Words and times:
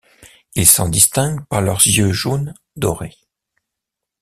Ils 0.55 0.65
s'en 0.65 0.89
distinguent 0.89 1.45
par 1.45 1.61
leurs 1.61 1.85
yeux 1.85 2.11
jaune 2.11 2.55
doré. 2.75 3.13